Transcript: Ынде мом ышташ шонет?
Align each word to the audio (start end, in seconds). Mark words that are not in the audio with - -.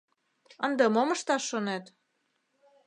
Ынде 0.65 0.85
мом 0.93 1.09
ышташ 1.15 1.43
шонет? 1.49 1.85